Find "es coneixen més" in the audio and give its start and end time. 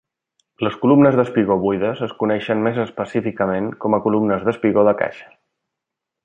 2.07-2.79